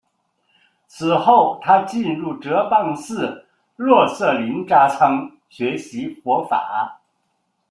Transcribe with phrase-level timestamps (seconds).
[0.87, 6.99] 此后他进入哲蚌寺洛色林扎仓学习佛法。